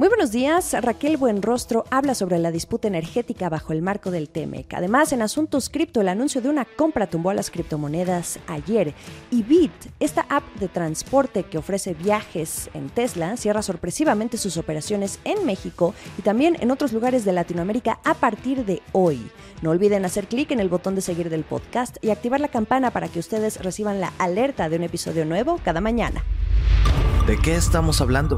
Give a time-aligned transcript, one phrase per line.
[0.00, 0.74] Muy buenos días.
[0.80, 4.72] Raquel Buenrostro habla sobre la disputa energética bajo el marco del TEMEC.
[4.72, 8.94] Además, en asuntos cripto, el anuncio de una compra tumbó a las criptomonedas ayer.
[9.30, 9.70] Y Bit,
[10.00, 15.92] esta app de transporte que ofrece viajes en Tesla, cierra sorpresivamente sus operaciones en México
[16.16, 19.30] y también en otros lugares de Latinoamérica a partir de hoy.
[19.60, 22.90] No olviden hacer clic en el botón de seguir del podcast y activar la campana
[22.90, 26.24] para que ustedes reciban la alerta de un episodio nuevo cada mañana.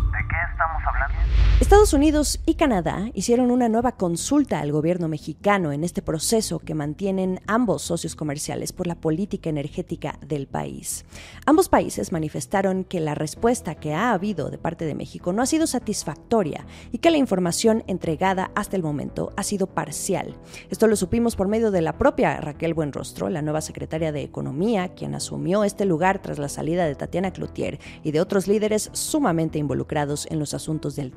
[0.00, 1.19] ¿De qué estamos hablando?
[1.60, 6.74] Estados Unidos y Canadá hicieron una nueva consulta al gobierno mexicano en este proceso que
[6.74, 11.04] mantienen ambos socios comerciales por la política energética del país.
[11.44, 15.46] Ambos países manifestaron que la respuesta que ha habido de parte de México no ha
[15.46, 20.36] sido satisfactoria y que la información entregada hasta el momento ha sido parcial.
[20.70, 24.94] Esto lo supimos por medio de la propia Raquel Buenrostro, la nueva secretaria de Economía,
[24.94, 29.58] quien asumió este lugar tras la salida de Tatiana Cloutier y de otros líderes sumamente
[29.58, 31.12] involucrados en los asuntos del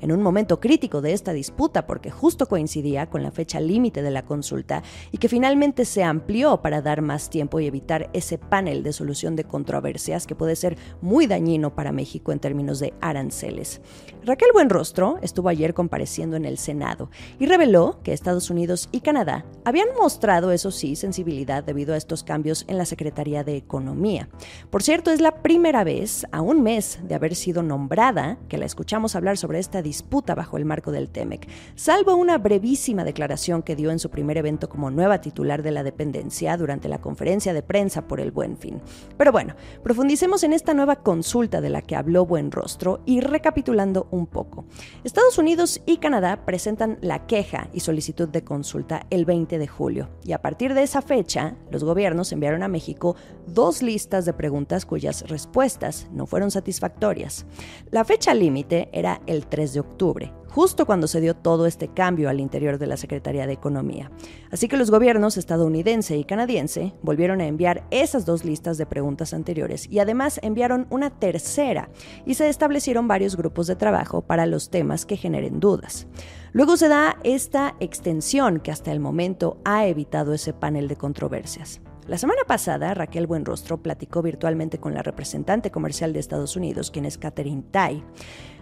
[0.00, 4.10] En un momento crítico de esta disputa porque justo coincidía con la fecha límite de
[4.10, 8.82] la consulta y que finalmente se amplió para dar más tiempo y evitar ese panel
[8.82, 13.80] de solución de controversias que puede ser muy dañino para México en términos de aranceles.
[14.24, 19.44] Raquel Buenrostro estuvo ayer compareciendo en el Senado y reveló que Estados Unidos y Canadá
[19.64, 24.28] habían mostrado, eso sí, sensibilidad debido a estos cambios en la Secretaría de Economía.
[24.70, 28.66] Por cierto, es la primera vez, a un mes de haber sido nombrada, que la
[28.66, 33.76] escuchamos hablar sobre esta disputa bajo el marco del TEMEC, salvo una brevísima declaración que
[33.76, 37.62] dio en su primer evento como nueva titular de la dependencia durante la conferencia de
[37.62, 38.80] prensa por el Buen Fin.
[39.16, 44.08] Pero bueno, profundicemos en esta nueva consulta de la que habló Buen Rostro y recapitulando
[44.10, 44.64] un poco.
[45.04, 50.08] Estados Unidos y Canadá presentan la queja y solicitud de consulta el 20 de julio
[50.24, 53.16] y a partir de esa fecha, los gobiernos enviaron a México
[53.46, 57.46] dos listas de preguntas cuyas respuestas no fueron satisfactorias.
[57.90, 62.28] La fecha límite era el 3 de octubre, justo cuando se dio todo este cambio
[62.28, 64.10] al interior de la Secretaría de Economía.
[64.50, 69.34] Así que los gobiernos estadounidense y canadiense volvieron a enviar esas dos listas de preguntas
[69.34, 71.88] anteriores y además enviaron una tercera
[72.26, 76.06] y se establecieron varios grupos de trabajo para los temas que generen dudas.
[76.52, 81.80] Luego se da esta extensión que hasta el momento ha evitado ese panel de controversias.
[82.08, 87.04] La semana pasada, Raquel Buenrostro platicó virtualmente con la representante comercial de Estados Unidos, quien
[87.04, 88.02] es Catherine Tai.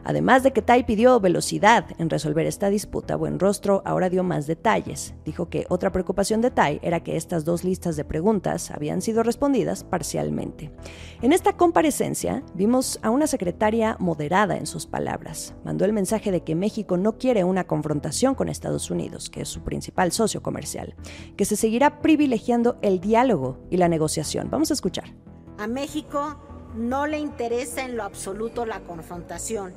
[0.04, 5.14] Además de que Tai pidió velocidad en resolver esta disputa, Buenrostro ahora dio más detalles.
[5.24, 9.22] Dijo que otra preocupación de Tai era que estas dos listas de preguntas habían sido
[9.22, 10.70] respondidas parcialmente.
[11.22, 15.54] En esta comparecencia vimos a una secretaria moderada en sus palabras.
[15.64, 19.48] Mandó el mensaje de que México no quiere una confrontación con Estados Unidos, que es
[19.48, 20.94] su principal socio comercial,
[21.36, 24.50] que se seguirá privilegiando el diálogo y la negociación.
[24.50, 25.14] Vamos a escuchar.
[25.58, 26.36] A México
[26.74, 29.74] no le interesa en lo absoluto la confrontación.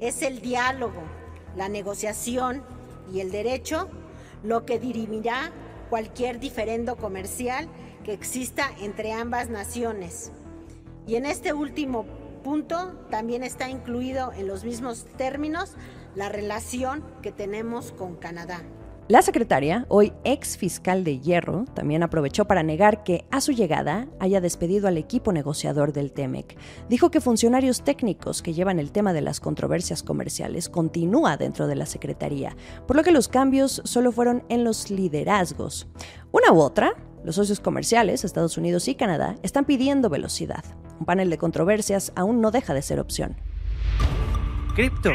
[0.00, 1.02] Es el diálogo,
[1.56, 2.62] la negociación
[3.12, 3.88] y el derecho
[4.42, 5.52] lo que dirimirá
[5.90, 7.68] cualquier diferendo comercial
[8.04, 10.30] que exista entre ambas naciones.
[11.06, 12.06] Y en este último
[12.44, 15.74] punto también está incluido en los mismos términos
[16.14, 18.62] la relación que tenemos con Canadá.
[19.08, 24.06] La secretaria, hoy ex fiscal de Hierro, también aprovechó para negar que a su llegada
[24.20, 26.58] haya despedido al equipo negociador del TEMEC.
[26.90, 31.76] Dijo que funcionarios técnicos que llevan el tema de las controversias comerciales continúa dentro de
[31.76, 32.54] la secretaría,
[32.86, 35.88] por lo que los cambios solo fueron en los liderazgos.
[36.30, 36.92] Una u otra,
[37.24, 40.64] los socios comerciales, Estados Unidos y Canadá, están pidiendo velocidad.
[41.00, 43.36] Un panel de controversias aún no deja de ser opción.
[44.74, 45.12] Cripto.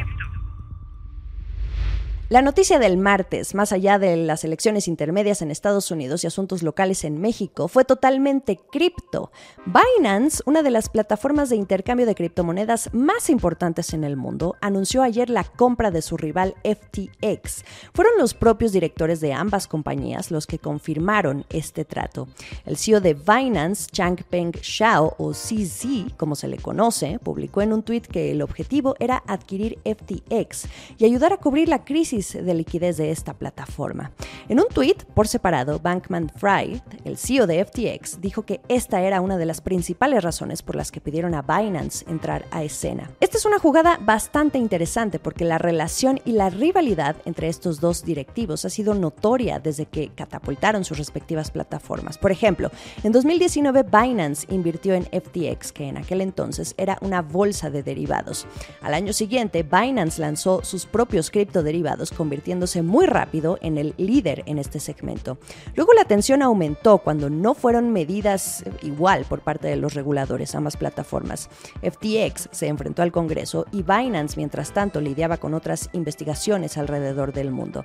[2.33, 6.63] La noticia del martes, más allá de las elecciones intermedias en Estados Unidos y asuntos
[6.63, 9.31] locales en México, fue totalmente cripto.
[9.67, 15.03] Binance, una de las plataformas de intercambio de criptomonedas más importantes en el mundo, anunció
[15.03, 17.65] ayer la compra de su rival FTX.
[17.93, 22.27] Fueron los propios directores de ambas compañías los que confirmaron este trato.
[22.65, 27.83] El CEO de Binance, Changpeng Shao, o CZ, como se le conoce, publicó en un
[27.83, 30.65] tuit que el objetivo era adquirir FTX
[30.97, 34.11] y ayudar a cubrir la crisis de liquidez de esta plataforma.
[34.49, 39.21] En un tweet por separado, Bankman Fried, el CEO de FTX, dijo que esta era
[39.21, 43.09] una de las principales razones por las que pidieron a Binance entrar a escena.
[43.19, 48.03] Esta es una jugada bastante interesante porque la relación y la rivalidad entre estos dos
[48.03, 52.17] directivos ha sido notoria desde que catapultaron sus respectivas plataformas.
[52.17, 52.69] Por ejemplo,
[53.03, 58.45] en 2019 Binance invirtió en FTX, que en aquel entonces era una bolsa de derivados.
[58.81, 64.42] Al año siguiente, Binance lanzó sus propios criptoderivados derivados, convirtiéndose muy rápido en el líder
[64.45, 65.37] en este segmento.
[65.75, 70.77] Luego la tensión aumentó cuando no fueron medidas igual por parte de los reguladores, ambas
[70.77, 71.49] plataformas.
[71.81, 77.51] FTX se enfrentó al Congreso y Binance, mientras tanto, lidiaba con otras investigaciones alrededor del
[77.51, 77.83] mundo.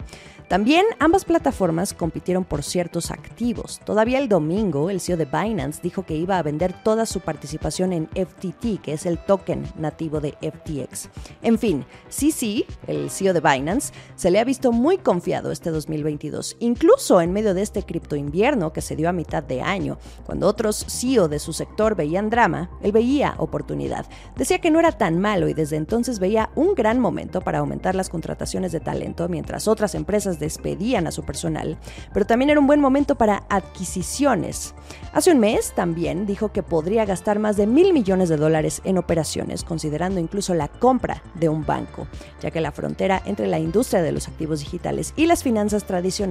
[0.48, 3.80] También ambas plataformas compitieron por ciertos activos.
[3.84, 7.92] Todavía el domingo, el CEO de Binance dijo que iba a vender toda su participación
[7.92, 11.10] en FTT, que es el token nativo de FTX.
[11.42, 16.37] En fin, sí, el CEO de Binance se le ha visto muy confiado este 2022,
[16.60, 20.46] incluso en medio de este cripto invierno que se dio a mitad de año, cuando
[20.46, 24.06] otros CEO de su sector veían drama, él veía oportunidad.
[24.36, 27.94] Decía que no era tan malo y desde entonces veía un gran momento para aumentar
[27.94, 31.78] las contrataciones de talento mientras otras empresas despedían a su personal,
[32.12, 34.74] pero también era un buen momento para adquisiciones.
[35.12, 38.98] Hace un mes también dijo que podría gastar más de mil millones de dólares en
[38.98, 42.06] operaciones, considerando incluso la compra de un banco,
[42.40, 46.27] ya que la frontera entre la industria de los activos digitales y las finanzas tradicionales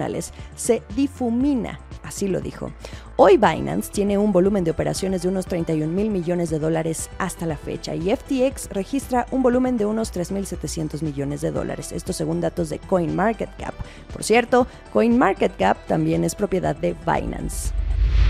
[0.55, 2.71] se difumina, así lo dijo.
[3.15, 7.45] Hoy Binance tiene un volumen de operaciones de unos 31 mil millones de dólares hasta
[7.45, 12.41] la fecha y FTX registra un volumen de unos 3.700 millones de dólares, esto según
[12.41, 13.73] datos de CoinMarketCap.
[14.13, 17.71] Por cierto, CoinMarketCap también es propiedad de Binance.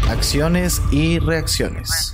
[0.10, 2.14] Acciones y reacciones.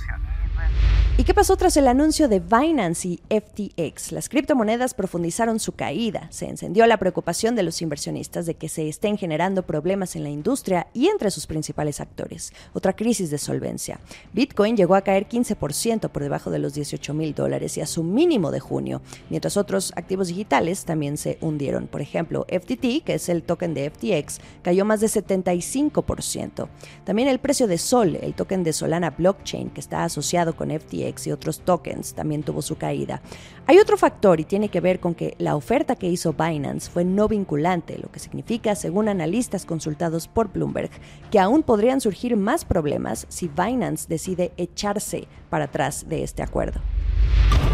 [1.16, 4.10] ¿Y qué pasó tras el anuncio de Binance y FTX?
[4.10, 6.26] Las criptomonedas profundizaron su caída.
[6.30, 10.30] Se encendió la preocupación de los inversionistas de que se estén generando problemas en la
[10.30, 12.52] industria y entre sus principales actores.
[12.72, 14.00] Otra crisis de solvencia.
[14.32, 18.02] Bitcoin llegó a caer 15% por debajo de los 18 mil dólares y a su
[18.02, 19.00] mínimo de junio,
[19.30, 21.86] mientras otros activos digitales también se hundieron.
[21.86, 26.68] Por ejemplo, FTT, que es el token de FTX, cayó más de 75%.
[27.04, 31.03] También el precio de Sol, el token de Solana Blockchain, que está asociado con FTX,
[31.26, 33.20] y otros tokens también tuvo su caída.
[33.66, 37.04] Hay otro factor y tiene que ver con que la oferta que hizo Binance fue
[37.04, 40.90] no vinculante, lo que significa, según analistas consultados por Bloomberg,
[41.30, 46.80] que aún podrían surgir más problemas si Binance decide echarse para atrás de este acuerdo.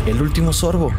[0.06, 0.90] El último sorbo.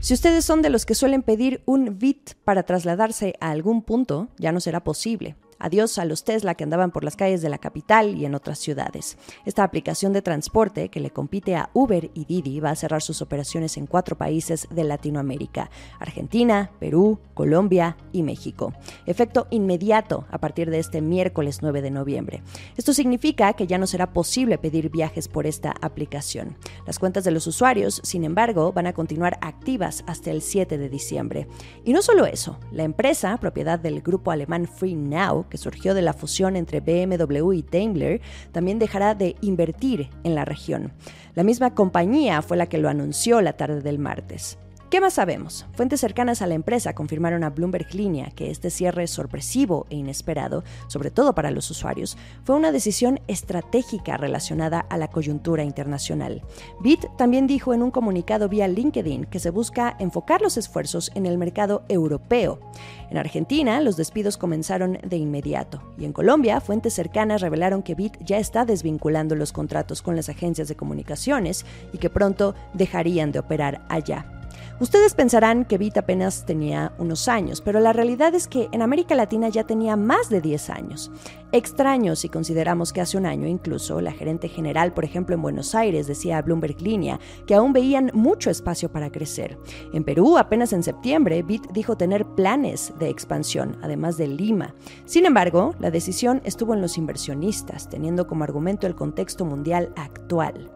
[0.00, 4.28] Si ustedes son de los que suelen pedir un bit para trasladarse a algún punto,
[4.36, 5.36] ya no será posible.
[5.62, 8.58] Adiós a los Tesla que andaban por las calles de la capital y en otras
[8.58, 9.16] ciudades.
[9.44, 13.22] Esta aplicación de transporte que le compite a Uber y Didi va a cerrar sus
[13.22, 15.70] operaciones en cuatro países de Latinoamérica,
[16.00, 18.72] Argentina, Perú, Colombia y México.
[19.06, 22.42] Efecto inmediato a partir de este miércoles 9 de noviembre.
[22.76, 26.56] Esto significa que ya no será posible pedir viajes por esta aplicación.
[26.86, 30.88] Las cuentas de los usuarios, sin embargo, van a continuar activas hasta el 7 de
[30.88, 31.46] diciembre.
[31.84, 36.00] Y no solo eso, la empresa, propiedad del grupo alemán Free Now, que surgió de
[36.00, 38.22] la fusión entre BMW y Daimler,
[38.52, 40.92] también dejará de invertir en la región.
[41.34, 44.56] La misma compañía fue la que lo anunció la tarde del martes.
[44.92, 45.64] ¿Qué más sabemos?
[45.72, 50.64] Fuentes cercanas a la empresa confirmaron a Bloomberg Línea que este cierre sorpresivo e inesperado,
[50.86, 56.42] sobre todo para los usuarios, fue una decisión estratégica relacionada a la coyuntura internacional.
[56.82, 61.24] Bit también dijo en un comunicado vía LinkedIn que se busca enfocar los esfuerzos en
[61.24, 62.60] el mercado europeo.
[63.08, 68.18] En Argentina, los despidos comenzaron de inmediato y en Colombia, fuentes cercanas revelaron que Bit
[68.22, 73.38] ya está desvinculando los contratos con las agencias de comunicaciones y que pronto dejarían de
[73.38, 74.41] operar allá.
[74.80, 79.14] Ustedes pensarán que Bit apenas tenía unos años, pero la realidad es que en América
[79.14, 81.10] Latina ya tenía más de 10 años.
[81.52, 85.74] Extraño si consideramos que hace un año incluso la gerente general, por ejemplo en Buenos
[85.74, 89.58] Aires, decía a Bloomberg Línea que aún veían mucho espacio para crecer.
[89.92, 94.74] En Perú, apenas en septiembre, Bit dijo tener planes de expansión, además de Lima.
[95.04, 100.70] Sin embargo, la decisión estuvo en los inversionistas, teniendo como argumento el contexto mundial actual.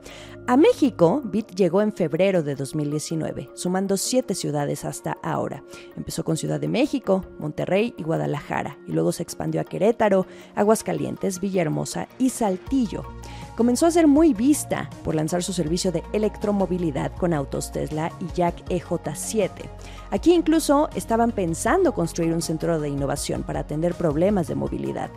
[0.49, 5.63] A México, Bit llegó en febrero de 2019, sumando siete ciudades hasta ahora.
[5.97, 11.41] Empezó con Ciudad de México, Monterrey y Guadalajara, y luego se expandió a Querétaro, Aguascalientes,
[11.41, 13.05] Villahermosa y Saltillo.
[13.57, 18.27] Comenzó a ser muy vista por lanzar su servicio de electromovilidad con autos Tesla y
[18.35, 19.51] Jack EJ7.
[20.11, 25.11] Aquí incluso estaban pensando construir un centro de innovación para atender problemas de movilidad.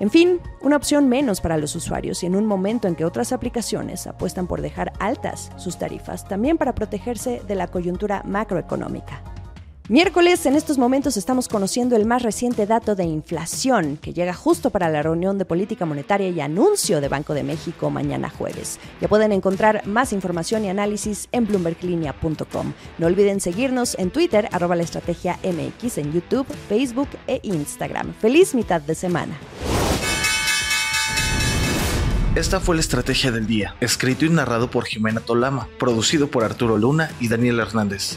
[0.00, 3.32] En fin, una opción menos para los usuarios y en un momento en que otras
[3.32, 9.33] aplicaciones apuestan por dejar altas sus tarifas, también para protegerse de la coyuntura macroeconómica.
[9.90, 14.70] Miércoles, en estos momentos estamos conociendo el más reciente dato de inflación que llega justo
[14.70, 18.80] para la reunión de política monetaria y anuncio de Banco de México mañana jueves.
[19.02, 22.72] Ya pueden encontrar más información y análisis en bloomberglinea.com.
[22.96, 28.14] No olviden seguirnos en Twitter, arroba la estrategia MX, en YouTube, Facebook e Instagram.
[28.14, 29.36] Feliz mitad de semana.
[32.36, 36.78] Esta fue la estrategia del día, escrito y narrado por Jimena Tolama, producido por Arturo
[36.78, 38.16] Luna y Daniel Hernández.